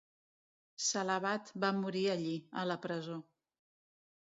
Salavat 0.85 1.53
va 1.67 1.71
morir 1.85 2.03
allí, 2.17 2.35
a 2.63 2.67
la 2.75 2.83
presó. 2.87 3.23